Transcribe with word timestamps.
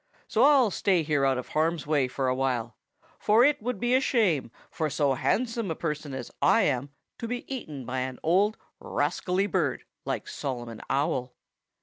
So 0.27 0.41
I'll 0.41 0.71
stay 0.71 1.03
here 1.03 1.27
out 1.27 1.37
of 1.37 1.49
harm's 1.49 1.85
way 1.85 2.07
for 2.07 2.27
a 2.27 2.33
while, 2.33 2.75
for 3.19 3.43
it 3.43 3.61
would 3.61 3.79
be 3.79 3.93
a 3.93 4.01
shame 4.01 4.49
for 4.71 4.89
so 4.89 5.13
handsome 5.13 5.69
a 5.69 5.75
person 5.75 6.11
as 6.15 6.31
I 6.41 6.63
am 6.63 6.89
to 7.19 7.27
be 7.27 7.45
eaten 7.53 7.85
by 7.85 7.99
an 7.99 8.17
old, 8.23 8.57
rascally 8.79 9.45
bird 9.45 9.83
like 10.03 10.27
Solomon 10.27 10.81
Owl." 10.89 11.35